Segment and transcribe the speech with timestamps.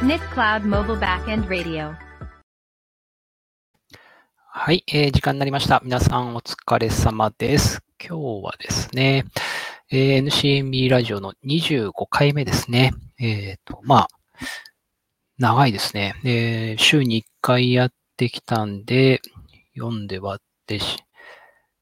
[0.00, 1.92] NIC Cloud Mobile Backend Radio
[4.46, 5.80] はい、えー、時間になりました。
[5.82, 7.82] 皆さんお疲れ様です。
[7.98, 9.24] 今日はですね、
[9.90, 12.92] えー、NCMB ラジオの25回目ですね。
[13.18, 14.08] えっ、ー、と、まあ、
[15.36, 16.14] 長いですね。
[16.24, 19.20] えー、週に1回やってきたんで、
[19.76, 20.98] 読んで割ってし、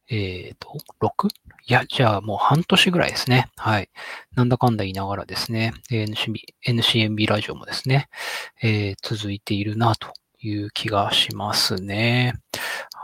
[0.09, 1.29] えっ、ー、と、6?
[1.69, 3.49] いや、じゃあもう半年ぐらいですね。
[3.57, 3.89] はい。
[4.35, 6.37] なんだかんだ言いながらですね、NCB
[6.67, 8.09] NCMB ラジオもですね、
[8.63, 12.35] えー、続いているなという気がしますね。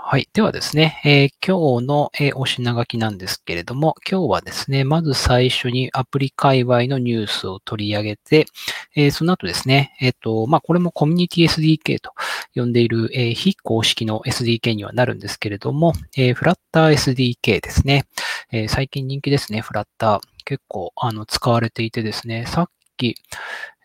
[0.04, 0.28] はい。
[0.32, 8.46] ではですね、えー、今日の、えー、お品書きなんですけれども、今日はですね、まず最初にアプリ界隈のニュースを取り上げて、
[8.94, 12.12] えー、その後ですね、えっ、と、まあ、これもコミュニティ SDK と
[12.54, 18.04] 呼んでいる、え非公式の SDK にはなるんですけれども、えフラッター SDK ですね、
[18.50, 20.20] え最近人気ですね、フラッター。
[20.44, 23.14] 結構、あの、使われていてですね、さっき、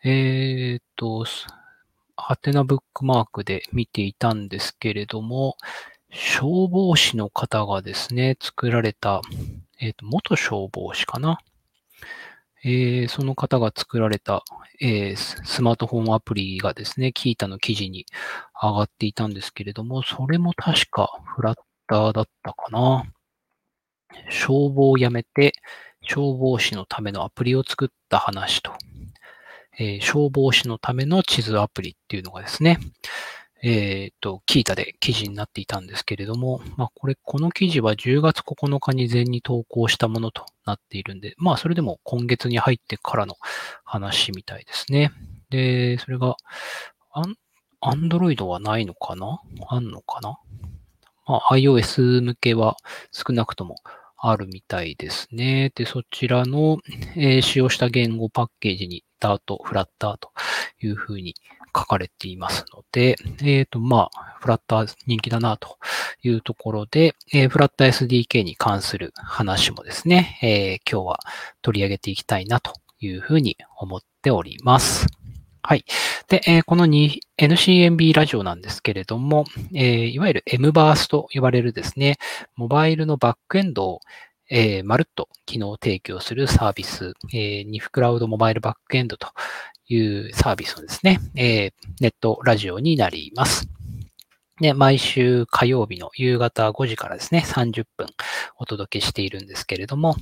[0.03, 1.25] えっと、
[2.15, 5.55] ハテナブックマークで見ていたんですけれども、
[6.09, 9.21] 消防士の方がですね、作られた、
[9.79, 11.37] えっ、と、元消防士かな。
[12.69, 14.43] えー、その方が作られた、
[14.81, 18.05] えー、スマートフォンアプリがですね、キータの記事に
[18.61, 23.05] 上がっていたんですけれども、それも確かフラッターだったかな。
[24.29, 25.53] 消防を辞めて、
[26.01, 28.73] 消防士のためのアプリを作った話と、
[29.79, 32.79] えー、消防士のための地図アプリっていうのがですね、
[33.63, 43.35] えっ、ー、と、キータで記事になっていたんですけれども、まあ、これ、この記事は10月9日に前に投稿したものとなっているんで、まあ、それでも今月に入ってからの
[43.83, 45.11] 話みたいですね。
[45.49, 46.35] で、それが、
[47.11, 47.35] アン
[47.79, 49.39] アンドロイドはないのかな？
[49.67, 50.39] あんのかな？
[51.27, 52.75] まあ、iOS 向けは
[53.11, 53.75] 少なくとも
[54.17, 55.71] あるみたいですね。
[55.75, 56.79] で、そちらの、
[57.15, 60.31] えー、使用した言語パッケージに Dart、フラッターと
[60.81, 61.35] いうふうに
[61.75, 65.77] 書かれていますので、えっ、ー、と、まあ、フラッター人気だなと
[66.23, 71.19] いうところで、えー、フラッター SDK に関する話もですね、えー、今日は
[71.61, 75.07] 取り上げていきたいなというふうに思っております。
[75.61, 75.83] はい。
[76.29, 82.17] で、えー、この NCMB ラジオなんですけれども、えー、いわゆる MBARS と呼ばれるですね、
[82.55, 83.99] モバイルのバックエンドを
[84.49, 89.27] えー、まるっと機能提供するサービス、えー、ニフクラウドモバイルバックエンドと
[89.87, 93.67] いうサービスのですね、えー、ネットラジオになります。
[94.59, 98.07] で、毎週火曜日の夕方5時からですね、30分
[98.57, 100.15] お届けしているんですけれども、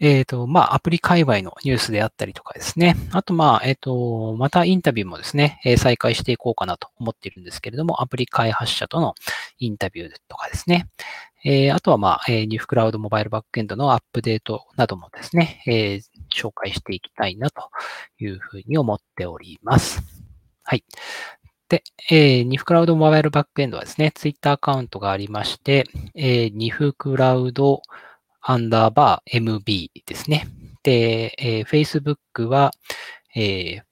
[0.00, 2.96] えっ、ー、と、まあ、アプリ界隈のニュースであったりとかですね。
[3.12, 9.14] あと、まあ、えっ、ー、と、またインタビューもですね、えー、再開していこうかなと思っているんですけれども、アプリ開発者との
[9.58, 10.88] インタビューとかですね。
[11.44, 17.70] えー、あとは、まあ、え、ニューフクラウドモバイルバックエンドのアップデートなどもですね、えー、紹介していきたいなと
[18.18, 20.02] いうふうに思っております。
[20.64, 20.84] はい。
[21.68, 27.82] で、えー、ニフクラウドモバイルバックエンドはですね、ツイッターアカウントがありまして、えー、ニフクラウド
[28.40, 30.48] アンダーバー MB ですね。
[30.82, 32.72] で、えー、Facebook は、
[33.36, 33.82] えー、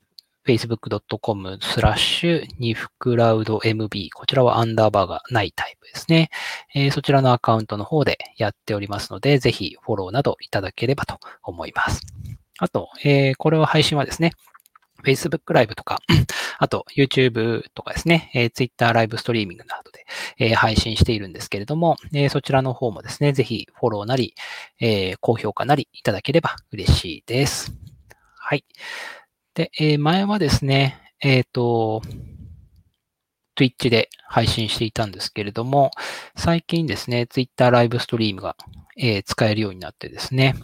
[0.48, 4.08] facebook.com スラッシュニフクラウド MB。
[4.14, 6.30] こちらはアンダーバーがないタイプですね。
[6.74, 12.00] えー、そちらのアカウントの方でやっておりますので、ぜひフォローなどいただければと思います。
[12.60, 14.32] あと、えー、これは配信はですね、
[15.04, 16.00] Facebook ライブとか、
[16.58, 20.06] あと YouTube とかですね、えー、Twitter ライブストリーミングなどで、
[20.38, 24.34] えー、配信しているんですけれども、えー、そちらの方もですね、ぜひフォローなり、
[24.80, 27.74] えー、高評価なりいただければ嬉しいです。
[28.48, 28.64] はい。
[29.58, 32.00] で、えー、前はですね、えっ、ー、と、
[33.56, 35.90] Twitch で配信していたんですけれども、
[36.36, 38.54] 最近ですね、Twitter ライブストリームが、
[38.96, 40.54] えー、使えるようになってですね、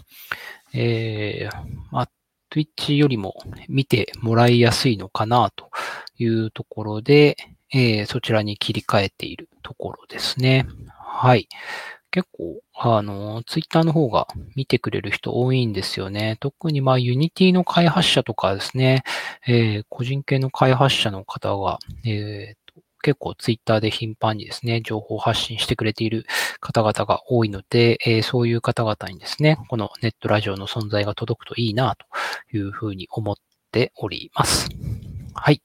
[0.72, 1.56] えー、
[1.90, 2.10] まあ、
[2.52, 3.34] Twitch よりも
[3.68, 5.70] 見てもらいやすいのかなと
[6.16, 7.36] いうところで、
[7.72, 10.68] えー、そちらに切り替えているところですね。
[10.88, 11.48] はい。
[12.14, 16.36] 結構、あの、ツイッターの方が見てくれる人多いんですよね。
[16.38, 19.02] 特にまあ、ユニティの開発者とかですね、
[19.48, 26.24] えー、個人系の開発者の方が、えー、結構ツイッターで頻繁にですね、情報発信してくれている
[26.60, 33.36] 方々が多いので、えー、そういう方々にですね、このネットラジオの存在が届くといいなというふうに思っ
[33.72, 34.68] ております。
[35.34, 35.60] はい。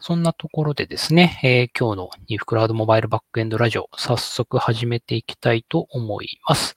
[0.00, 6.74] そんなところでですね、えー、今日のニフクラウドモバイルバックエンドラジオ、早速始めていきたいと思います。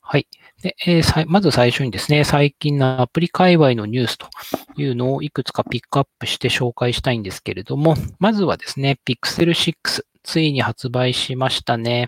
[0.00, 0.26] はい。
[0.60, 4.28] でえー、まず最初にですね、最近のアプリ界隈のニュースと
[4.76, 12.06] いうのをいくつかピックアップして紹介したいんですけれども、まずはですね、Pixel 6、ついに発売しましたね。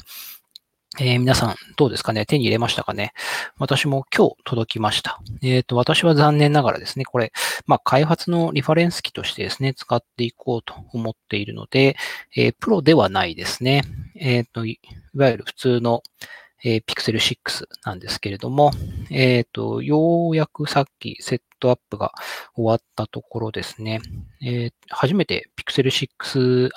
[0.99, 2.25] えー、皆さんどうですかね？
[2.25, 3.13] 手に入れましたかね？
[3.59, 5.21] 私も今日届きました。
[5.43, 7.33] えっ、ー、と、私は残念ながらですね、これ、
[7.67, 11.97] まあ、開発のリファレンス機としてですね、使っていこうと思っているので、
[12.35, 13.83] えー、プロではないですね。
[14.15, 14.81] えっ、と、い
[15.15, 16.03] わゆる普通の、
[16.65, 18.71] えー、Pixel 6なんですけれども、
[19.11, 22.13] えっ、と、ようやくさっきセットアップが
[22.55, 24.01] 終わったところですね、
[24.43, 26.71] え初めて Pixel 6、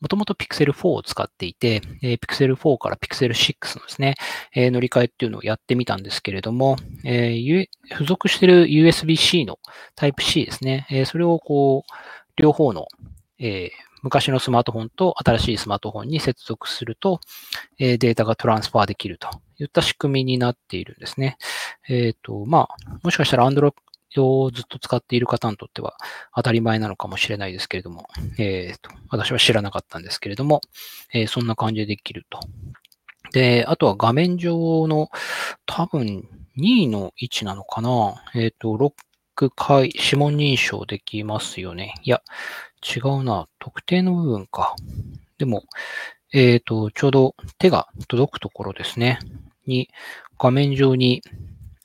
[0.00, 4.14] もともと Pixel 4を使っていて、えー、Pixel 4から Pixel 6のですね、
[4.54, 9.58] えー、乗り換えっていうのをやってみたんですけれども、えー、付属している USB-C の
[9.96, 11.92] Type-C ですね、えー、それをこう、
[12.36, 12.86] 両方の、
[13.38, 17.20] えー、昔のスマートフォンと新しいスマートフォンに接続すると、
[17.78, 21.36] えー、データがトランスファーできるといった仕組みになっているんですね。
[21.88, 23.72] えっ、ー、と、まあ、もしかしたら Android
[24.18, 25.96] をずっと使っている方にとっては
[26.34, 28.08] 当たり前なのかもしれないですけれども、
[28.38, 30.60] えーと、私は知らなかったんですけれども、
[31.12, 32.40] えー、そんな感じでできると。
[33.32, 35.10] で、あとは画面上の
[35.66, 36.28] 多分
[36.58, 38.24] 2位の位置なのかな。
[38.34, 38.92] えっ、ー、と、ロッ
[39.34, 41.94] ク回、指紋認証できますよね。
[42.02, 42.22] いや、
[42.82, 43.48] 違うな。
[43.58, 44.74] 特定の部分か。
[45.38, 45.64] でも、
[46.32, 49.18] えっ、ー、と、ちょうど手が届くところですね。
[49.66, 49.88] に、
[50.38, 51.22] 画面上に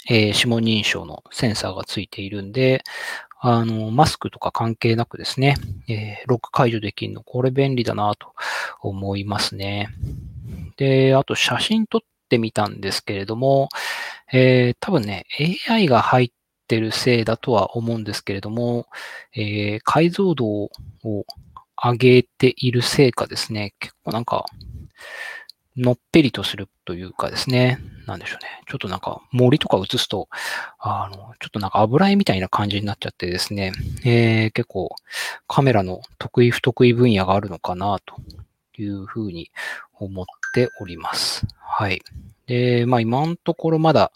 [0.08, 2.84] えー、指紋認証のセンサーがついているんで、
[3.40, 5.56] あの、マスクとか関係なくですね、
[5.88, 8.34] えー、ロック解除できるの、これ便利だなと
[8.82, 9.90] 思いますね。
[10.78, 13.70] で、あと写真撮ってみたんですけれども、
[14.32, 15.26] えー、多分ね、
[15.70, 16.32] AI が入っ
[16.68, 18.88] てるせいだとは思うんですけれども、
[19.36, 20.70] えー、解像度を
[21.82, 24.46] 上げているせいかですね、結構なんか、
[25.78, 28.62] のっぺりとするというかですね、なんでしょうね。
[28.68, 30.30] ちょっとなんか森とか映すと、
[30.80, 33.74] あの、ちょっとなんか油絵みたいな感じになっちゃってですね、
[34.06, 34.96] えー、結構
[35.48, 38.16] カメラの得意不得意分野があるのかなと
[38.82, 39.52] いうふうに
[40.00, 41.46] 思っております。
[41.60, 42.02] はい。
[42.48, 44.12] で、まあ今のところまだ、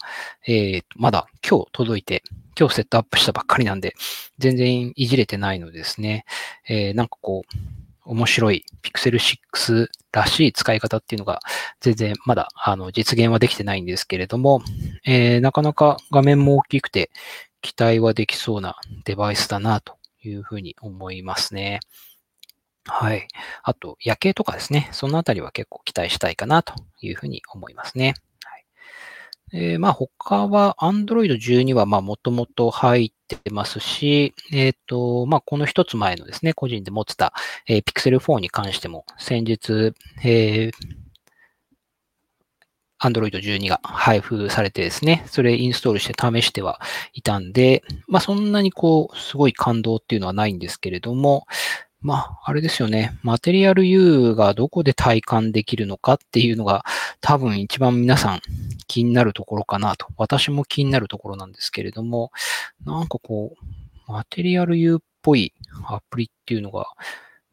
[0.46, 2.22] えー、まだ今日届いて、
[2.58, 3.94] 今日セットアップしたばっかりなんで、
[4.38, 6.24] 全然いじれてないのでですね、
[6.68, 7.58] えー、なんかこう、
[8.04, 11.40] 面白い Pixel 6らしい使い方っていうのが
[11.80, 14.62] 全然まだあの実現はできてないんですけれども、
[15.04, 17.10] えー、なかなか画面も大きくて
[17.62, 21.80] 期待はできそうなデバイスだなというふうに思いますね。
[22.86, 23.28] はい。
[23.62, 24.88] あと、夜景とかですね。
[24.92, 28.14] そのあたりは結構期待したいかなというふうに思いますね。
[29.52, 37.32] えー、まあ他は Android 12はまあもともと入ってますし、えっ、ー、と、まあこの一つ前のですね、個人で持ってた、
[37.66, 39.92] えー、Pixel 4に関しても先日、
[40.24, 40.72] えー、
[43.00, 46.80] Android 12が配布されてですね、それインストールして試しては
[47.12, 51.46] いたんで、まあそんなにこう、すごい感動っていうのはないんですけれども、
[52.02, 53.18] まあ、あれですよね。
[53.22, 56.82] マテリアル U がどこで体感できるのかっていうのが
[57.20, 58.40] 多分一番皆さん
[58.86, 60.06] 気になるところかなと。
[60.16, 62.30] 私も気になるところなんですけれども、
[62.84, 65.54] なんかこう、マテリアル U っぽい
[65.86, 66.86] アプリっていうのが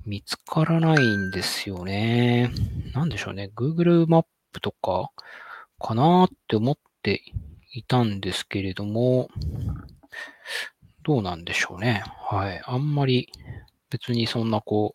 [0.06, 2.52] 見つからないんですよね。
[2.94, 3.52] なんでしょうね。
[3.56, 5.12] Google マップとか
[5.80, 7.22] かなって思って
[7.74, 9.30] いたんですけれども、
[11.04, 12.04] どうなんでしょうね。
[12.30, 12.62] はい。
[12.66, 13.30] あんまり
[13.90, 14.94] 別にそんなこ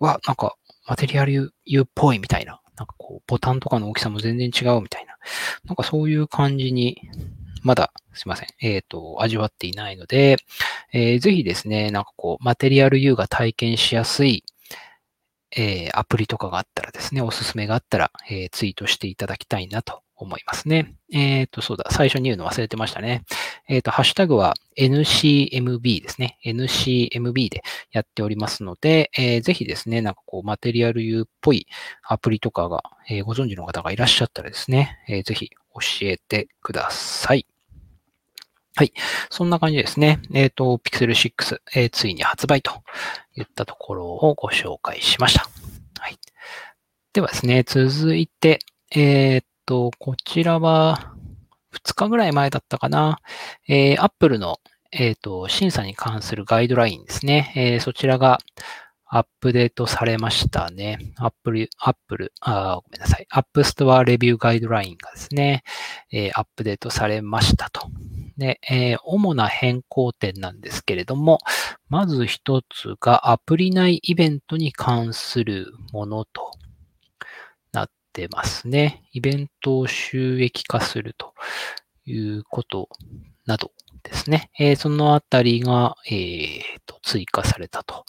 [0.00, 0.54] う、わ、なんか
[0.88, 5.16] マテリアル U っぽいみたいな、なんかこう、ボタンとかの大きさも全然違うみたいな、
[5.64, 7.00] なんかそういう感じに、
[7.62, 10.36] まだ、すいません、えっ、ー、と、味わっていないので、
[10.92, 14.44] えー、ぜひですね、なんかこう、マテリアル U が体験しやすい、
[15.54, 20.94] えー、アプリとかがあったらですね、おすすめがあったら、えー、ツイートしていただきたいなと思いますね。
[21.12, 23.24] えっ、ー、と、そうだ、最初に言うの忘れてましたね。
[23.68, 26.38] えっ、ー、と、ハッシュタグは NCMB ですね。
[26.44, 31.66] NCMB でやっておりますので、えー、ぜひですね、なんかこう、マテリアル U っぽい
[32.02, 37.46] アプリとかが、えー、ご存知の方がいらっしゃったらですね、えー、ぜひ教えてください。
[38.74, 38.92] はい。
[39.28, 40.20] そんな感じですね。
[40.32, 42.82] えっ、ー、と、Pixel 6、えー、ついに発売と
[43.36, 45.46] いったところをご紹介しました。
[45.98, 46.18] はい。
[47.12, 51.14] ではですね、続いて、えー、と、こちらは
[51.72, 53.20] 2日ぐらい前だったかな。
[53.66, 54.58] えー、Apple の、
[54.92, 57.54] えーと、審査に関するガイドラインですね。
[57.56, 58.38] えー、そちらが
[59.06, 60.98] アップデートされましたね。
[61.16, 63.26] Apple、Apple、あ、ごめんなさい。
[63.32, 65.62] App Store レビューガイドラインがですね、
[66.10, 67.88] えー、アップデートされましたと。
[68.36, 71.38] で、えー、主な変更点なんですけれども、
[71.88, 76.50] まず一つがアプリ内イベントに関するものと
[78.12, 79.02] てますね。
[79.12, 81.34] イベントを収益化すると
[82.04, 82.88] いうこと
[83.46, 84.50] などですね。
[84.58, 88.04] えー、そのあたりが、えー、と追加されたと。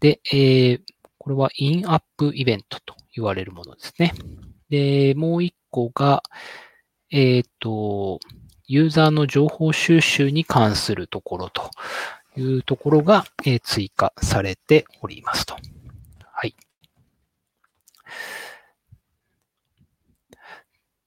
[0.00, 0.80] で、えー、
[1.18, 4.12] これはインアップイベントと言われるものですね。
[4.68, 6.22] で、もう一個が、
[7.10, 8.20] えっ、と、
[8.66, 11.70] ユーザーの情報収集に関するところと
[12.36, 15.56] いうところが、え追加されておりますと。
[16.32, 16.54] はい。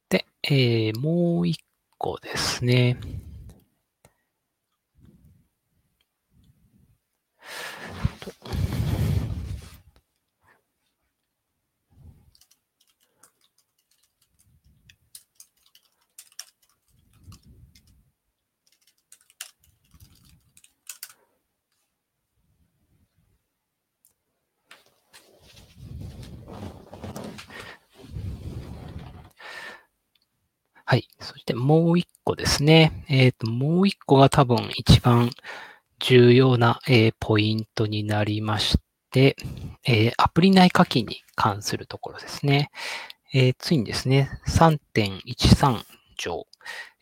[0.09, 1.59] で、えーもう一
[1.97, 2.97] 個ですね。
[30.93, 31.07] はい。
[31.19, 33.03] そしてもう一個ですね。
[33.09, 35.31] えっ、と、もう一個が多分一番
[35.97, 38.77] 重要な、えーポイントになりまし
[39.09, 39.35] て、
[39.87, 42.69] えーアプリ内課金に関するところですね。
[43.33, 45.81] えーついにですね、3.13
[46.15, 46.45] 条、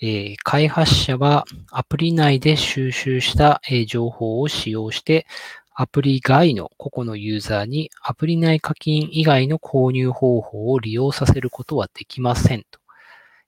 [0.01, 5.27] えー開発者はアプリ内で収集した、えー情報を使用して、
[5.73, 12.80] アプリ外の個々のユーザーにアプリ内課金以外の購入方法を利用させることはできませんと。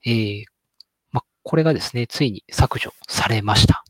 [0.06, 0.46] えー
[1.12, 3.84] ま、これがですね、ついに削除されました。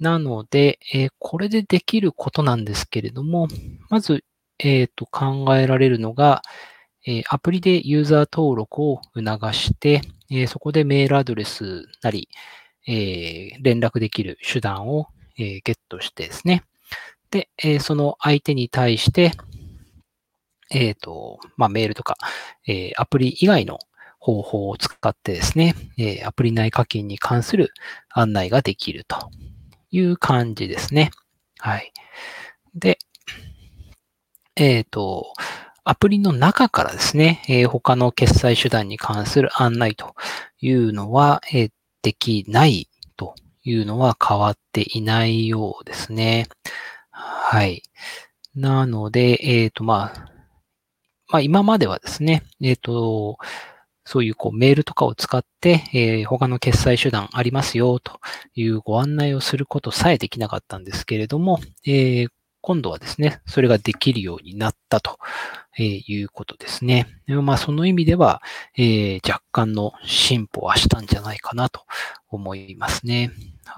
[0.00, 3.48] なので、えーこれでできることなんですけれども、
[3.90, 4.24] まず、
[4.58, 6.42] えーと考えられるのが、
[7.06, 12.28] えーアプリでユーザー登録を促して、えーそこでメールアドレスなり、
[12.86, 16.64] えー連絡できる手段を、えーゲットしてですね。
[17.30, 19.32] で、えーその相手に対して、
[20.70, 22.16] えっ、と、まあ、メールとか、
[22.66, 23.78] えーアプリ以外の
[24.28, 27.72] 方法を使ってですね、えアプリ内課金に関する
[28.10, 29.30] 案内ができると
[29.90, 31.12] いう感じですね。
[31.58, 31.94] はい。
[32.74, 32.98] で、
[34.54, 35.32] えっ、と、
[35.82, 40.14] アプリの中からですね、えー他の決済手段に関する案内と
[40.60, 41.70] いうのは、えー
[42.02, 46.46] できないというのは変わっていないようですね。
[47.10, 47.82] はい。
[48.54, 50.30] なので、えっ、と、まあ、
[51.28, 53.38] まあ、今まではですね、えっ、と、
[54.08, 58.20] そういうこうメールとかを使って、えー他の決済手段ありますよと
[58.54, 62.28] いうご案内をすることさえできなかったんですけれども、えー
[62.60, 65.18] 今度はですね、それができるようになったと
[65.78, 67.06] えいうことですね。
[67.26, 68.42] まあ、その意味では、
[68.76, 71.82] えー若干の進歩はしたんじゃないかなと
[72.30, 73.30] 思いますね。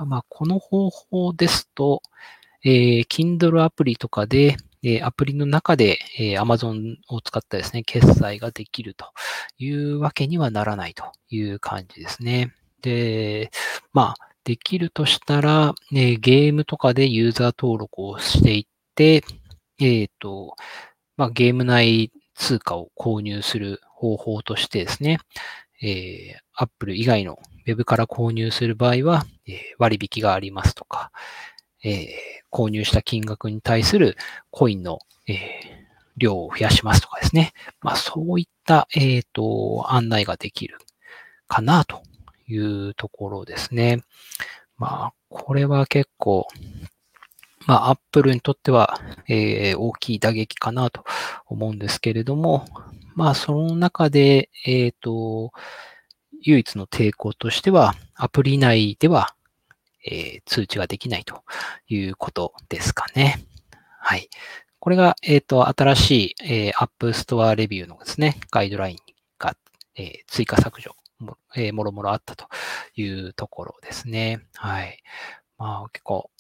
[0.07, 2.03] まあ、この方法ですと、
[2.65, 9.07] えー Kindle アプリとかで、えーアプリの中で、え Amazon を使ったですね、決済ができると
[9.59, 12.55] いうわけにはならないという感じですね。
[12.83, 13.51] で、
[13.93, 19.23] まあ、できるとしたら、えーゲームとかでユーザー登録をしていって、
[19.81, 20.57] えっ、と、
[21.17, 25.19] まあ、ゲーム内通貨を購入する方法としてですね、
[25.83, 31.11] えー Apple 以外の Web から購入する場合は、えー割引がありますとか、
[31.85, 32.07] えー
[32.53, 34.17] 購入した金額に対する
[34.51, 35.81] コインの、えー
[36.21, 37.53] 量を増やしますとかですね。
[37.81, 40.79] まあ、そういった、えっ、と、案内ができる
[41.49, 42.03] かなと
[42.47, 44.03] いうところですね。
[44.77, 46.47] まあ、これは結構、
[47.67, 51.05] まあ、Apple にとっては、えー大きい打撃かなと
[51.47, 52.67] 思うんですけれども、
[53.15, 55.53] まあ、その中で、えっ、と、
[56.43, 59.35] 唯一の抵抗としては、アプリ内では、
[60.05, 61.43] え通知ができないと
[61.89, 63.45] いうことですかね。
[64.01, 64.29] はい。
[64.79, 68.97] これが、えっ、と、新しい、えー App Store レビューのですね、ガイドライン
[69.39, 69.55] が、
[69.95, 72.47] え追加削除も、えもろもろあったと
[72.97, 74.41] いうところですね。
[74.55, 75.03] はい。
[75.59, 76.31] まあ、結構、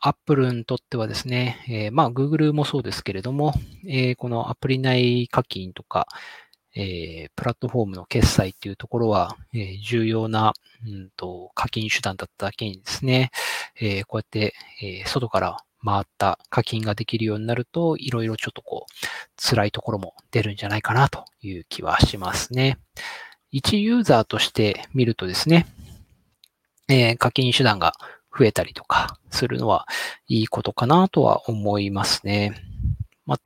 [0.00, 3.52] Apple にとってはですね、えまあ、Google もそうですけれども、
[3.86, 6.08] えこのアプリ内課金とか、
[6.74, 10.52] えープラットフォームの決済っていうところは、えー重要な、
[10.86, 13.30] うん、と課金手段だっただけにですね、
[13.80, 18.96] えーこうやって、えー外から回った課金ができるようになると、いろいろちょっとこう、
[19.36, 22.78] 辛いところも出るんじゃないかなという気はしますね。
[23.50, 25.66] 一ユーザーとして見るとですね、
[26.88, 27.94] えー課金手段が
[28.36, 29.86] 増えたりとかするのは
[30.26, 32.54] いいことかなとは思いますね。
[33.26, 33.40] まあ、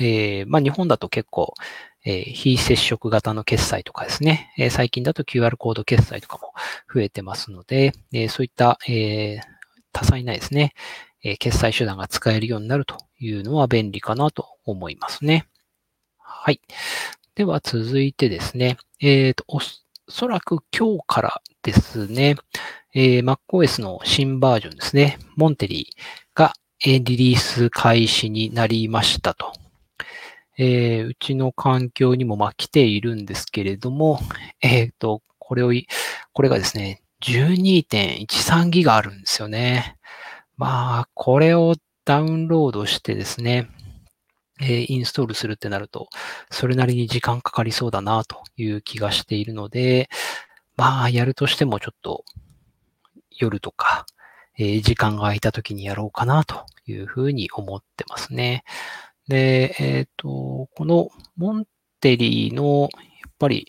[0.00, 1.54] えーまあ、日本だと結構、
[2.04, 6.52] えー非接触型の決済とかですね、えー最近だと QR コード決済とかも
[6.92, 9.40] 増えてますので、えーそういった、え
[9.92, 10.72] 多彩なですね、
[11.22, 15.46] え決済手段が使えるようになるというのは便利かなと思いますね。
[16.18, 16.60] はい。
[17.34, 19.60] では続いてですね、えーと、お
[20.08, 22.36] そらく今日からですね、
[22.94, 26.52] え MacOS の新バージョンですね、モンテリーが、
[26.84, 29.52] えリリース開始になりましたと。
[30.58, 34.20] えー、うちの環境にもまあ来ているんですけれども、
[34.60, 35.72] えっ、ー、と、これを、
[36.32, 39.96] これがですね、12.13ギガあるんですよね。
[40.56, 43.68] まあ、これをダウンロードしてですね、
[44.60, 46.08] えー、インストールするってなると、
[46.50, 50.08] それなりに時間かかりそうだなという気がしているので、
[50.76, 52.24] まあ、やるとしてもちょっと
[53.30, 54.06] 夜とか、
[54.58, 58.64] えー、時間が空いた時にやろうかなというふうに思ってますね。
[59.28, 61.66] で、えっ、ー、と、このモン
[62.00, 62.86] テリーの、や
[63.28, 63.66] っぱり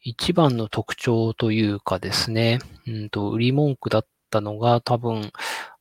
[0.00, 5.32] 一番の特徴というかですね、うんと、売り文句だったのが多分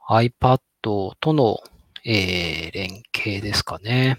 [0.09, 1.59] iPad との、
[2.05, 4.17] えー、連携ですかね。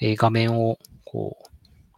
[0.00, 1.50] えー、画面をこう、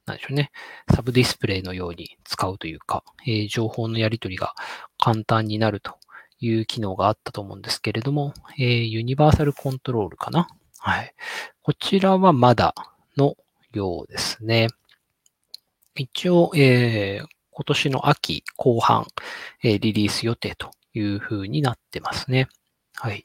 [0.07, 0.51] なんでしょうね。
[0.93, 4.55] サブディスプレイのように使うというか、えー、情報のやり取りが
[4.99, 5.95] 簡単になると
[6.41, 10.49] いう機能があったと思うんですけれども、えー、ユニバーサルコントロールかな。
[10.85, 11.15] はい。
[11.63, 12.75] こちらはまだ
[13.17, 13.37] の
[13.73, 14.67] ようですね。
[15.95, 19.07] 一応、えー、今年の秋後半、
[19.63, 22.49] えー、リリース予定というふうになってますね。
[22.97, 23.25] はい。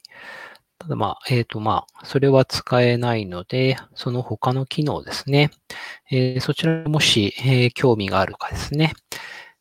[0.78, 5.50] ただまあ、えっ、ー、とまあ、それは使えないので、その他の機能ですね。
[6.12, 8.92] えー、そちらもし、えー、興味があるかですね。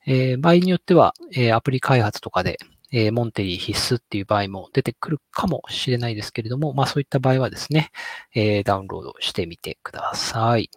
[0.05, 2.59] え、場合によっては、え、アプリ開発とかで、
[2.91, 7.91] えー、モンテリー必須っていう場合も出てくるかもしれないですけれども、まあそういった場合はですね、
[8.33, 10.69] えー、ダウンロードしてみてください。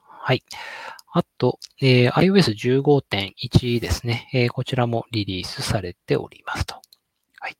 [0.00, 0.42] はい。
[1.12, 6.74] あと、えー、iOS15.1 ですね、えー、こちらもリリースされておりますと。
[7.38, 7.56] はい。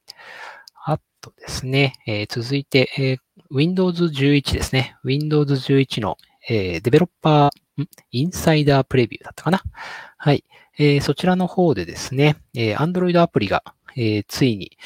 [0.85, 3.19] あとですね、えー、続いて、えー、
[3.51, 4.97] Windows 11ですね。
[5.05, 6.19] Windows 11の、
[6.49, 9.63] えー、デベロッパー、インサイダープレビューだったかな。
[10.17, 10.45] はい。
[10.79, 13.63] えー、そちらの方でですね、えー、Android アプリが、
[13.97, 14.77] えー、ついに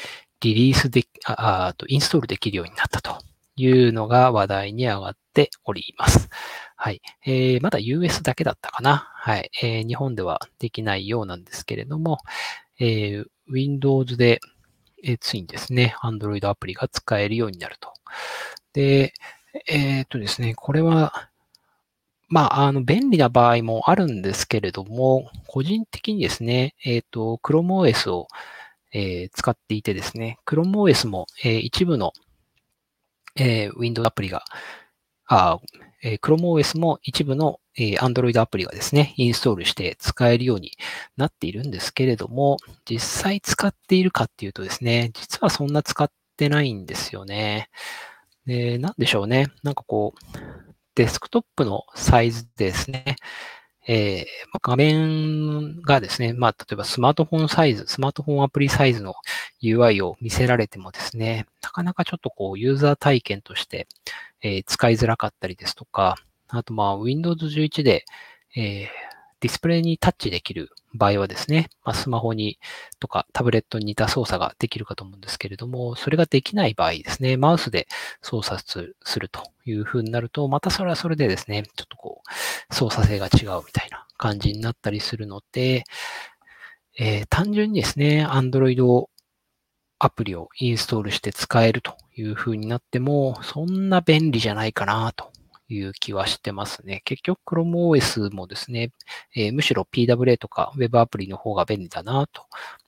[0.41, 3.17] リリースでああと、インストールできるようになったと
[3.55, 6.29] いうのが話題に上がっております。
[6.75, 7.01] はい。
[7.25, 9.11] えー、まだ US だけだったかな。
[9.13, 9.51] はい。
[9.61, 12.17] えー、日本ではできないようなんですけれども、
[12.79, 14.39] えー、Windows で、
[15.03, 17.93] えー、ついにですね、Android アプリが使えるようになると。
[18.73, 19.13] で、
[19.67, 21.29] えっ、とですね、これは
[22.31, 28.29] まあ、あの、便利な場合もあるんですけれども、個人的にですね、えっ、ー、と、ChromeOS を、
[28.93, 32.13] えー、使っていてですね、ChromeOS も、えー、一部の、
[33.35, 34.45] えー、Windows アプリが、
[35.27, 35.59] あ
[36.03, 40.71] えー、ChromeOS も一部の、えー、Android アプリがですね、インストールして使えるように
[41.17, 42.55] なっているんですけれども、
[42.89, 47.69] 実際使っているかっていうとですね、実はそんな使ってないんですよね。
[48.45, 49.47] で、なんでしょうね。
[49.63, 50.70] なんかこう、
[51.01, 53.15] デスクトップのサイズですね。
[53.87, 59.15] えー、画面がですね、まあ、例えばスマートフォンサイズ、スマートフォンアプリサイズの
[59.63, 63.87] UI を見せられてもですね、なかなかちょっとこう、ユーザー体験として、
[64.43, 66.17] えー、使いづらかったりですとか、
[66.49, 68.05] あとまあ、Windows 11で、
[68.55, 68.87] えー、
[69.41, 72.59] ディスプレイにタッチできる場合はですね、まあ、スマホに
[72.99, 77.87] とかタブレットに似た操作ができるかと思うんですけれども、それができない場合ですね、マウスで
[78.21, 85.83] 操作するという風になると、またそれはそれでですね、ちょっとこう、操作性が違うみたいな感じになったりするので、
[86.99, 89.07] えー、単純にですね、Android
[89.97, 95.30] アプリをインストールして使えるという風になっても、そんな便利じゃないかなと
[95.73, 97.01] いう気はしてますね。
[97.05, 98.91] 結局 ChromeOS もですね、
[99.35, 102.45] えー、むしろ PWA とか Web アプリの方が便利だなと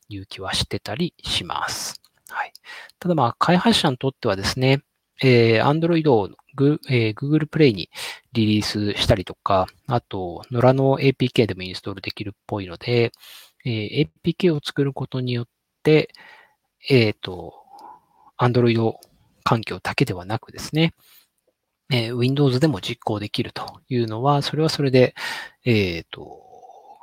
[0.10, 2.02] いう気はしてたりします。
[2.30, 2.54] はい。
[3.00, 4.82] ただまあ、開発者にとってはですね、
[5.22, 6.30] えー、Android を、
[6.90, 7.90] えー、Google Play に
[8.34, 13.12] リリースしたりとか、あと、野良の APK でもインストールできるっぽいので、
[13.66, 15.48] えー、APK を作ることによっ
[15.84, 16.10] て、
[16.90, 17.54] えっ、ー、と、
[18.38, 18.94] Android
[19.44, 20.94] 環境だけではなくですね、
[21.92, 25.16] えー、Windows でも実行できるというのは、それはそれで、
[25.66, 26.42] えっ、ー、と、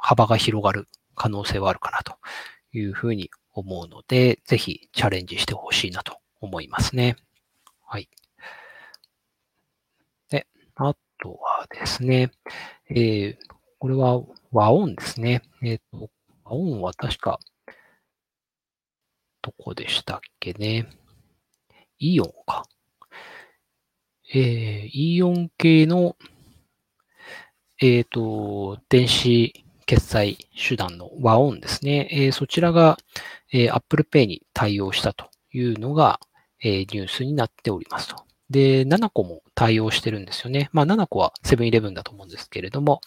[0.01, 2.17] 幅が広がる可能性はあるかなと
[2.73, 7.17] いうふうに思うので、ぜひチャレンジしてほしいなと思いますね。
[7.87, 8.09] はい。
[10.31, 12.31] で、あとはですね、
[12.89, 13.37] えー、
[13.79, 15.43] これは和音ですね。
[15.63, 16.11] えっ、ー、と、
[16.45, 17.39] 和音は確か、
[19.43, 20.87] どこでしたっけね？
[21.99, 22.65] イオンか。
[24.33, 26.17] えー、イオン系の、
[27.81, 32.09] えっ、ー、と、電子決済手段の和音ですね。
[32.13, 32.97] えー、そちらが、
[33.53, 36.21] えー、Apple Pay に対応したというのが、
[36.63, 38.23] えー、ニュースになっておりますと。
[38.51, 40.71] で、7個も対応してるんですよね。
[40.73, 43.01] まあ、7個はセブンイレブンだと思うんですけれども、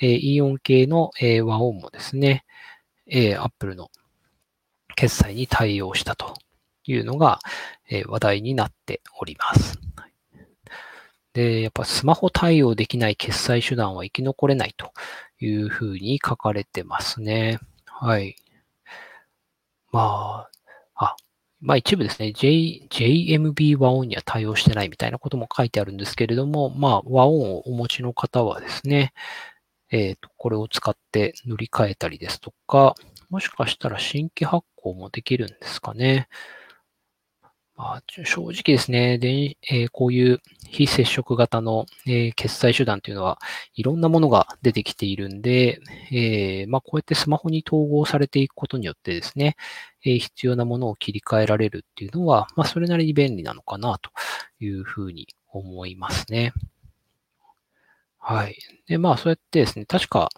[0.00, 2.44] えー、イオン系の、えー、和音もですね、
[3.06, 3.90] えー、Apple の
[4.96, 6.34] 決済に対応したと
[6.84, 7.38] いうのが、
[7.88, 9.78] え、話題になっております。
[11.34, 14.92] で、やっぱスマホ対応できない決済手段は生き残れないと
[15.40, 17.58] いうふうに書かれてますね。
[17.86, 18.36] はい。
[19.92, 20.48] ま
[20.96, 21.16] あ、あ、
[21.60, 29.12] まあ一部ですね、J、JMB 和音には対応してないみたいなことも書いてあるんですけれども、まあ和音をお持ちの方はですね、
[29.90, 32.94] えっ、ー、と、これを使って塗り替えたりですとか、
[33.28, 36.28] もしかしたら新規発行もできるんですかね。
[37.76, 43.38] あ、正直ですね、でえー、こういう非接触型の、えー、決済手段というのは
[43.74, 45.80] いろんなものが出てきているんで、
[46.12, 49.56] えー、まあ、こうやってスマホに統合されていくことによってですね、
[50.04, 54.10] え必要なものを切り替えられるっていうのは、まあ、それなりに便利なのかなと
[54.60, 56.52] いうふうに思いますね。
[58.18, 58.56] はい。
[58.86, 60.28] で、まあ、そうやってですね、確か、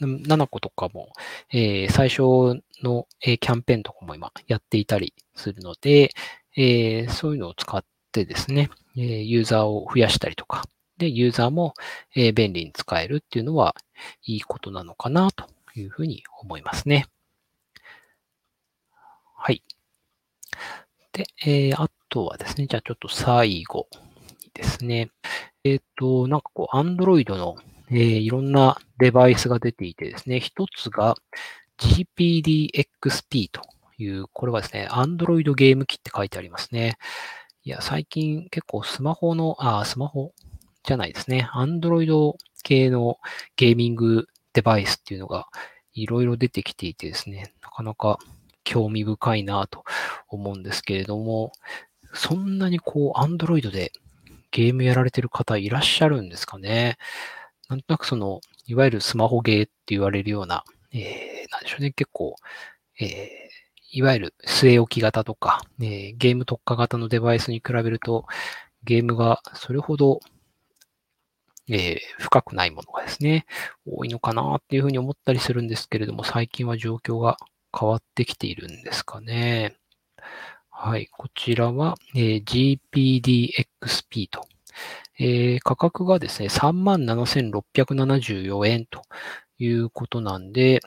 [0.00, 1.12] 7個とかも、
[1.52, 2.22] えー、最初
[2.82, 6.10] の、えー、キャンペーンとかも今やっていたりするので、
[6.56, 10.64] えー、そういうのを使ってですね、えユーザーを増やしたりとか、
[10.98, 11.74] で、ユーザーも、
[12.14, 13.74] え便利に使えるっていうのは
[14.24, 17.06] いいことなのかなというふうに思いますね。
[19.34, 19.62] はい。
[21.12, 23.88] で、えー、あとはですね、じゃあちょっと最後
[24.42, 25.10] にですね、
[25.64, 27.56] えっ、ー、と、なんかこう、Android の、
[27.90, 31.16] えー、いろんなデバイスが出ていてですね、一つが
[31.78, 33.62] GPDXP と
[34.02, 36.96] いう、これはですね、Android ゲーム機って書いてありますね。
[37.62, 40.32] いや、最近結構スマホの、あ、スマホ
[40.82, 41.48] じゃないですね。
[41.52, 43.18] Android 系の
[43.56, 45.46] ゲーミングデバイスっていうのが
[45.92, 48.18] いろいろ出てきていてですね、なかなか
[48.64, 49.84] 興味深いなと
[50.28, 51.52] 思うんですけれども、
[52.14, 53.92] そんなにこう、Android で
[54.50, 56.96] ゲームやられてる方いらっしゃるんですかね。
[57.68, 62.36] なんとなくその、いわゆるスマホゲーって言われるような、えー、なんでしょうね、結構、
[62.98, 63.49] えー、
[63.92, 68.24] いわゆる据え置き型とか、えー、ゲーム特化型のデバイスに比べると、
[68.84, 70.20] ゲームがそれほど、
[71.68, 73.46] えー、深くないものがですね、
[73.86, 77.36] 多いのかなっていうふうに思ったりするんですけれども、最近は状況が
[77.78, 79.76] 変わってきているんですかね。
[80.70, 82.46] はい、こちらは、えー、
[82.92, 84.46] GPDXP と、
[85.18, 89.02] えー、価格がですね、37,674円と
[89.58, 90.80] いうことなんで、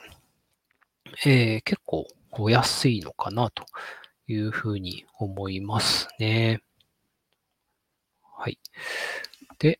[1.24, 2.06] えー、結構
[2.38, 3.64] お安いのかなと
[4.26, 6.62] いうふうに思いますね。
[8.22, 8.58] はい。
[9.58, 9.78] で、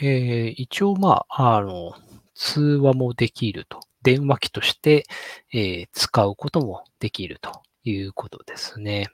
[0.00, 1.94] えー、一応まあ、あの、
[2.34, 3.80] 通話もできると。
[4.02, 5.04] 電話機として、
[5.52, 9.08] えー、使うこともできるということですね。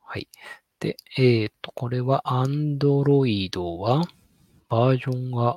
[0.00, 0.28] はい。
[0.80, 4.04] で、えっ、ー、と、これは Android は
[4.68, 5.56] バージョンが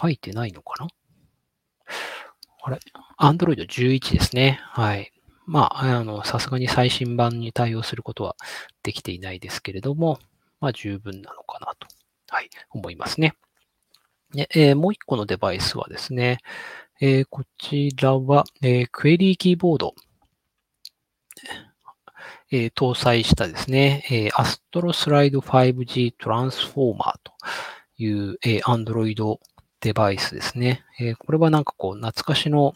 [0.00, 0.90] 書いてないのかな？
[2.66, 2.78] あれ
[3.20, 4.58] ?Android 11ですね。
[4.62, 5.12] はい。
[5.46, 8.36] まあ、あの、さすがに最新版に対応することは
[8.82, 10.18] できていないですけれども、
[10.60, 11.86] まあ十分なのかなと、
[12.30, 13.34] はい、思いますね。
[14.32, 16.38] でえー、もう一個のデバイスはですね、
[17.02, 19.94] えー、こちらは、えー、クエリーキーボード、
[22.50, 27.32] えー、搭載したですね、えー、Astro Slide 5G Transformer と
[27.98, 29.38] いう、えー、Android
[29.84, 30.82] デバイスですね。
[30.98, 32.74] え、これはなんかこう、懐かしの、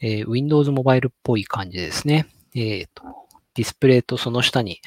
[0.00, 2.26] え、Windows モバイルっぽい感じですね。
[2.52, 3.04] えーと、
[3.54, 4.80] ディスプレイとその下に、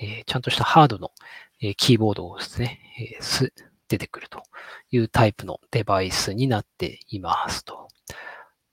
[0.00, 1.12] え、ちゃんとしたハードの、
[1.60, 3.52] え、キーボードをですね、え、す
[3.86, 4.42] 出てくると
[4.90, 7.86] いうタイプのデバイスになっていますと。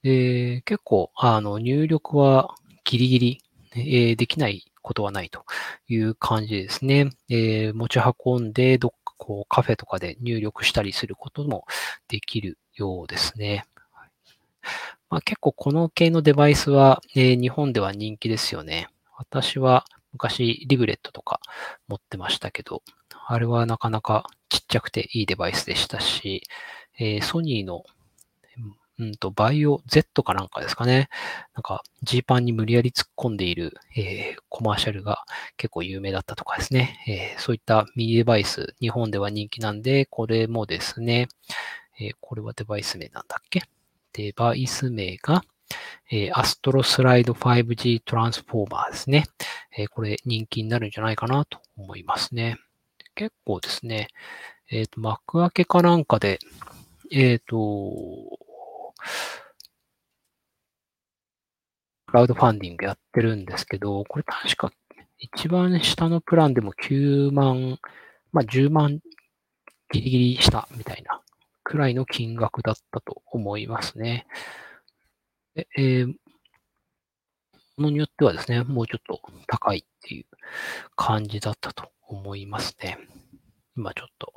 [0.01, 3.41] で結構、あの、入力はギリギリ、
[3.75, 5.45] え、できないことはないと
[5.87, 7.11] いう感じですね。
[7.29, 8.91] えー、持ち運んで、どっ
[9.23, 11.65] こうカフェとかで入力したりすることも
[12.09, 13.65] できるようですね。
[15.09, 18.89] まあ、結構この系のデバイスは、えー、日本では人気ですよね。
[19.17, 21.39] 私は昔リブレットとか
[21.87, 22.83] 持ってましたけど、
[23.27, 26.43] あれはなかなかちっちゃくていいデバイスでしたし、
[26.99, 27.85] えー、ソニーの、
[28.99, 31.09] うんと、バイオ Z かなんかですかね。
[31.55, 35.23] なんか、ジーパンに無理やり突っ込んでいる、えー、コマーシャルが
[35.57, 36.99] 結構有名だったとかですね。
[37.07, 41.27] えー、そういったミニデバイス、日本では人気なんで、これもですね、
[41.99, 43.63] えー、これはデバイス名なんだっけ？
[44.13, 45.43] デバイス名が、
[46.11, 49.25] えー、アストロスライド 5G トランスフォーマーですね。
[49.75, 52.57] え、これ人気になるんじゃないかなと思いますね。
[53.15, 54.07] 結構ですね、
[54.69, 56.39] えっ、と、幕開けかなんかで、
[57.11, 58.32] えっ、と、
[62.07, 64.71] クラウドファンディングやってるんですけど、これ確か
[65.17, 67.79] 一番下のプランでも9万、
[68.31, 68.99] まあ10万
[69.91, 71.21] ギリギリしたみたいな
[71.63, 74.27] くらいの金額だったと思いますね。
[75.55, 76.13] えー、も
[77.77, 80.25] のによってはですね、もうちょっと高いっていう
[80.95, 82.99] 感じだったと思いますね。
[83.75, 84.33] 今ちょっと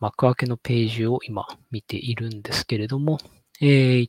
[0.00, 3.18] 幕開けのページを今見ているんですけれども、
[3.62, 4.08] えー、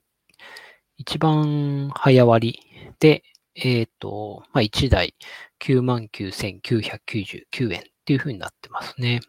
[0.97, 2.59] 一番早割り
[2.99, 3.23] で、
[3.55, 5.13] えっ、ー、と、まあ、1台
[5.59, 9.19] 99,999円っていう風になってますね。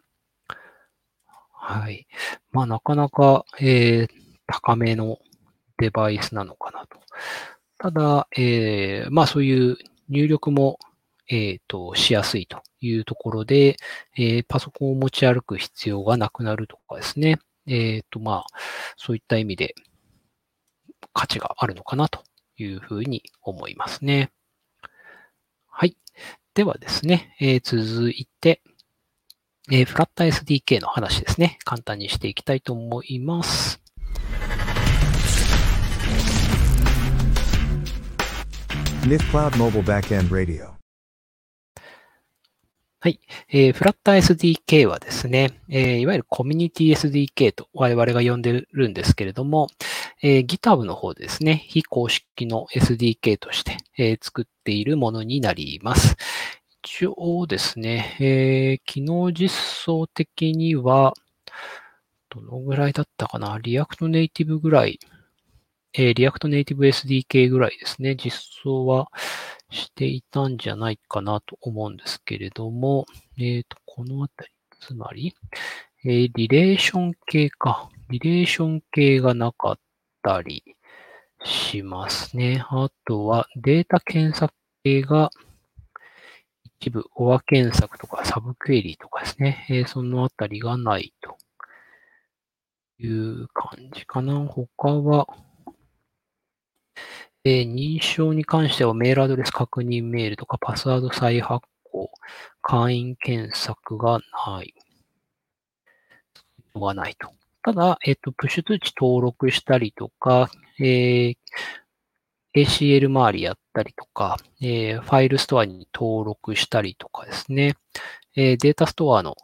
[1.51, 2.07] はい。
[2.51, 4.11] まあ、なかなか、えー、
[4.47, 5.19] 高めの
[5.77, 6.99] デバイスなのかなと。
[7.77, 10.79] ただ、えー、まあ、そういう入力も、
[11.27, 13.75] えっ、ー、と、しやすいというところで、
[14.17, 17.39] えー、パソコンを持ち歩く必要がなくなるとかですね。
[17.65, 18.45] えっ、ー、と、まあ、
[18.95, 19.73] そういった意味で
[21.13, 22.23] 価値があるのかなと
[22.57, 24.31] いうふうに思いますね。
[25.67, 25.97] はい。
[26.53, 28.61] ではですね、えー、続いて、
[29.71, 31.57] えー、フラッタ SDK の話ですね。
[31.63, 33.81] 簡単にしていきたいと思います。
[39.03, 40.73] NIF Cloud Mobile Backend Radio
[43.03, 43.19] はい。
[43.49, 44.17] えー、フラッター
[44.65, 49.67] SDK はですね、えー、いわゆるコミュニティ SDK と我々が呼んでるんですけれども、
[50.25, 56.15] えー、GitHub の方ですね、非公式の SDK として、えー、作っているものになります。
[56.81, 61.13] 一応ですね、えー、機能実装的には、
[62.29, 63.59] どのぐらいだったかな？
[63.61, 64.97] React Native ぐらい、
[65.91, 68.31] えー、 React Native SDK ぐらいですね、実
[68.63, 69.11] 装は
[69.71, 73.07] していたんじゃないかなと思うんですけれども、
[73.37, 75.35] えっ、と、このあたり、つまり、
[76.05, 77.89] え、リレーション系か。
[78.09, 79.79] リレーション系がなかっ
[80.23, 80.63] たり
[81.43, 82.63] しますね。
[82.69, 85.29] あとは、データ検索系が、
[86.79, 89.65] 一部、オア検索とかサブクエリとかですね。
[89.69, 91.37] えー、そのあたりがないと
[92.99, 94.45] いう感じかな。
[94.45, 95.27] 他は、
[97.45, 102.09] え認証に関してはメールアドレス確認メールとかパスワード再発行、
[102.61, 104.73] 会員検索がない。
[106.73, 107.31] はないと。
[107.63, 110.49] ただ、えっ、と、プッシュ通知登録したりとか、
[110.79, 111.35] えー、
[112.55, 117.75] ACL 周りやったりとか、えー、ファイルストアに登録したりとかですね、
[118.35, 119.35] えー、データストアの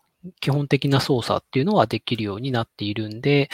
[0.41, 3.49] 基本的な操作っていうのはできるようになっているんで、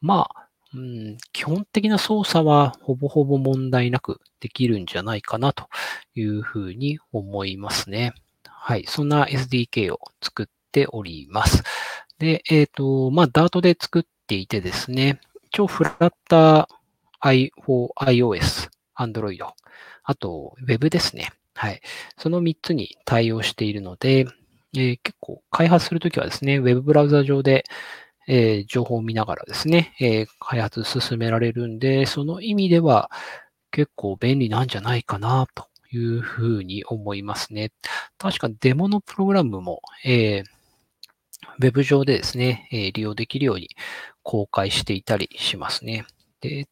[0.00, 5.68] まあ、うん、基本的な操作はほぼほぼ問題なくできるんじゃないかなと
[6.14, 8.12] いうふうに思いますね。
[8.44, 8.84] はい。
[8.86, 11.62] そんな SDK を作っております。
[12.18, 16.66] で、えっ、ー、と、まあ、Dart で作っていてですね、一応フラッター
[17.20, 19.38] i for iOS、Android、
[20.04, 21.32] あと Web ですね。
[21.54, 21.80] はい。
[22.16, 24.26] その3つに対応しているので、
[24.76, 27.64] えー、結構開発するときはですね、Web ブラウザ上で
[28.28, 33.10] えー、情報を見ながらですね、えー、開発進められるんで、その意味では
[33.70, 37.72] 結構便利なんじゃないかなというふうに思いますね。
[38.18, 40.44] 確かデモのプログラムも、えー、
[41.58, 43.68] ウェブ上でですね、え、利用できるように
[44.22, 46.06] 公開していたりしますね。
[46.40, 46.68] で、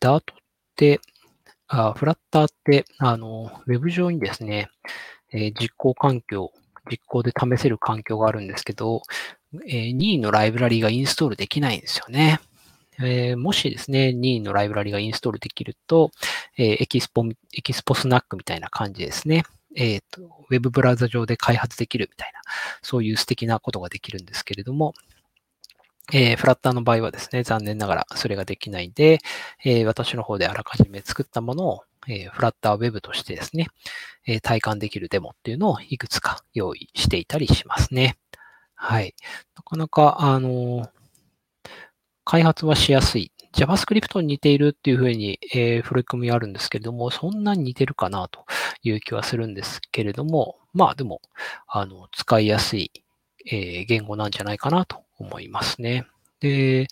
[0.00, 0.36] ダートっ
[0.76, 1.00] て、
[1.68, 4.70] あフラッターって、あの、ウェブ上にですね、
[5.32, 6.52] え、実行環境、
[6.90, 9.02] 実行で試せる環境があるんですけど、
[9.66, 12.40] え、任意のライブラリがインストールできないんですよね。
[13.00, 16.10] えー、もしですね、任意のライブラリがインストールできると、
[16.56, 19.44] えー、 Expo、Expo Snack みたいな感じですね。
[19.78, 22.40] えっ、ー、と、ウェブブラウザ上で開発できるみたいな、
[22.82, 24.94] そういう素敵なことができるんですけれども、
[26.12, 29.20] えー、フラッターの場合はですね、残念ながらそれができないんで、
[29.64, 33.68] えー、私の方であらかじめ作ったものを、えー、 Flutter Web としてですね、
[34.26, 38.16] え体感できるデモっていうのをいくつか用意していたりしますね。
[38.74, 39.14] はい。
[39.56, 40.90] なかなか、あの、
[42.24, 43.32] 開発はしやすい。
[43.52, 48.44] JavaScript に似ているっていうふうに、えー、振り込みあるんですけれども、そんなに似てるかなと
[48.82, 51.20] いう気はするんですけれども、まあでも、
[51.66, 52.92] あの、使いやすい、
[53.50, 56.06] えー、言語なんじゃないかなと思いますね。
[56.40, 56.88] で、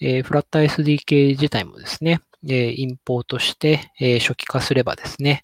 [0.00, 5.42] えー、フラッタ SDK 自体もですね、え、インポートして、えー、初期化すればですね、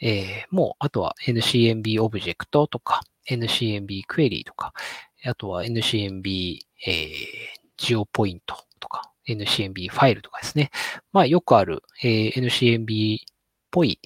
[0.00, 4.72] えー、もう、あとは NCMB オブジェクトとか、NCMB クエリとか、
[5.24, 7.14] あとは NCMB、えー、
[7.76, 10.70] ジオポイントとか、NCMB ファイルとかですね。
[11.12, 13.18] まあ、よくある、え、NCMB っ
[13.70, 13.98] ぽい、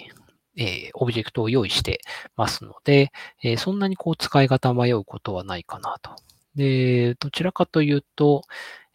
[0.57, 2.01] えー、オブジェクトを用意して
[2.37, 3.11] ますので、
[3.43, 6.13] えー、そんなにこう使い方迷うことはないかなと。
[6.55, 8.43] で、どちらかというと、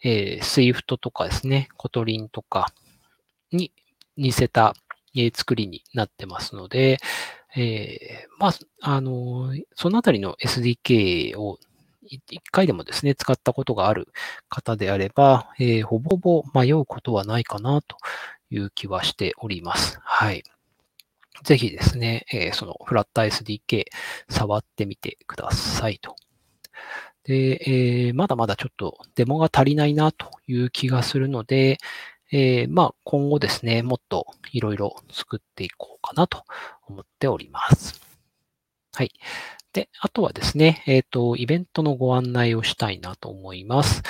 [0.03, 2.71] えー、Swift とかですね、 Kotlin とか
[3.51, 3.71] に
[4.17, 4.73] 似せた、
[5.15, 6.99] えー、作りになってますので、
[7.55, 11.57] えー、まあ、あの、そのあたりの SDK を
[12.09, 14.07] 一回でもですね、使ったことがある
[14.49, 17.97] 方であれば、えー、ほぼほぼ迷うことはないかなと
[18.49, 19.99] いう気はしております。
[20.01, 20.43] はい。
[21.43, 23.85] ぜひですね、えー、そのフラッター SDK
[24.29, 26.15] 触ってみてくださいと。
[27.23, 27.61] で、
[28.07, 31.77] えーまだまだちょっとデモが足りないなという気がするので、
[32.31, 36.43] えーまあ、今後ですね、もっといろいろ作っていこうかなと
[36.87, 38.01] 思っております。
[38.93, 39.11] はい。
[39.73, 44.01] で、あとはですね、えっ、と、イベントのご案内をしたいなと思います。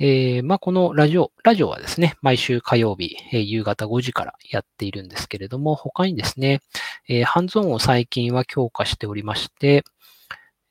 [0.00, 6.60] えーまあ、このラジオ、ラジオはですね、毎週火曜日、えー夕方5時からやっているんですけれども、他にですね、
[7.08, 9.82] えーハンズオンを最近は強化しておりまして、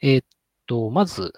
[0.02, 0.22] えっ
[0.66, 1.34] と、まず、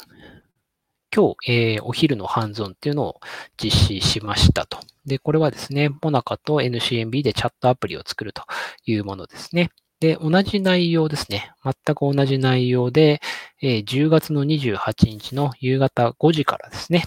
[1.16, 3.20] 今日、えお昼のハンズオンっていうのを
[3.58, 4.78] 実施しましたと。
[5.08, 8.44] で、これはですね、モナカと NCMB でチャットアプリを作ると
[8.86, 9.72] いうものですね。
[10.00, 11.52] で、同じ内容ですね。
[11.64, 13.22] 全く同じ内容で、
[13.62, 14.78] えー10月の28
[15.10, 17.06] 日の夕方5時からですね、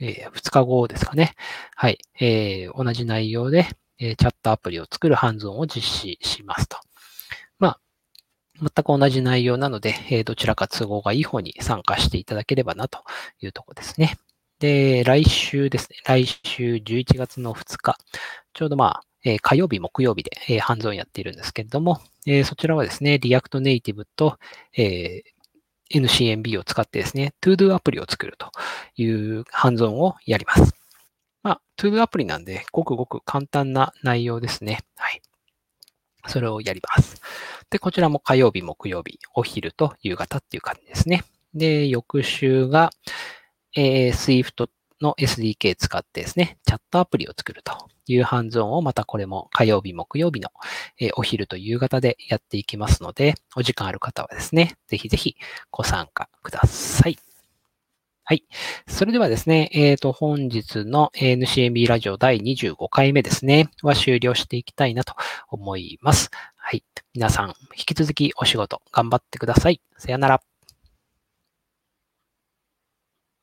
[0.00, 1.34] え2日後ですかね。
[1.74, 1.98] はい。
[2.20, 3.66] えー同じ内容で、
[3.98, 6.76] えーチャットアプリを作るハンズオンを実施しますと。
[7.58, 7.80] まあ、
[8.60, 13.04] 全く同じ内容なので、えーどちらか都合がいい方に参加していただければなと
[13.40, 14.18] いうところですね。
[14.60, 15.98] で、来週ですね。
[16.06, 17.98] 来週11月の2日、
[18.54, 24.38] ちょうどまあ、えー火曜日、木曜日で、えーハンズオンやっているんですけれども、えーそちらはですね、React Native と、
[24.76, 25.38] えー
[25.90, 28.52] NCMB を使ってですね、ToDo アプリを作ると
[28.96, 30.74] いうハンズオンをやります。
[31.42, 34.80] まあ、ToDo アプリなんで、ごくごく簡単な内容ですね。
[34.96, 35.22] はい。
[36.26, 37.20] それをやります。
[37.70, 41.24] で、こちらも火曜日、木曜日、お昼と夕方っていう感じですね。
[41.54, 42.90] で、翌週が、
[43.76, 44.68] えー Swift
[45.00, 47.72] の SDK 使ってですね、チャットアプリを作ると
[48.06, 50.50] いうハンズオンをまたこれも火曜日、木曜日の、
[51.16, 55.36] お昼と夕方でやっていきますので、お時間ある方はですね、ぜひぜひ
[55.70, 57.18] ご参加ください。
[58.24, 58.44] はい。
[58.86, 65.14] それではですね、えっ、と、本日の NCMB ラジオ第25回目ですね、は終了していきたいなと
[65.48, 66.30] 思います。
[66.54, 66.84] はい。
[67.14, 69.80] 皆さん、引き続きお仕事頑張ってください。
[69.96, 70.47] さよなら。